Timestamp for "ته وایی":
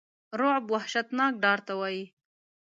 1.67-2.03